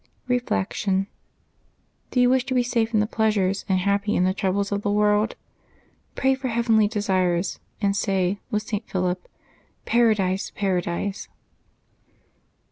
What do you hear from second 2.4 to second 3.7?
to be safe in tlie pleasures